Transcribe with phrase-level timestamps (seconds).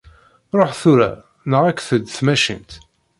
[0.57, 1.11] Ṛuḥ tura,
[1.51, 2.71] neɣ ad k-teǧǧ tmacint.